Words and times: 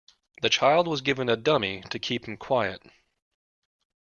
The 0.41 0.49
child 0.49 0.87
was 0.87 1.01
given 1.01 1.29
a 1.29 1.35
dummy 1.37 1.81
to 1.91 1.99
keep 1.99 2.27
him 2.27 2.35
quiet 2.35 2.81